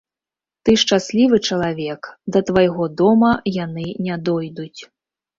[0.67, 3.29] Ты шчаслівы чалавек, да твайго дома
[3.65, 4.81] яны не дойдуць.